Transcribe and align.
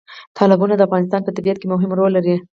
تالابونه 0.37 0.73
د 0.75 0.81
افغانستان 0.87 1.21
په 1.23 1.31
طبیعت 1.37 1.57
کې 1.59 1.67
مهم 1.73 1.91
رول 1.99 2.11
لري. 2.17 2.35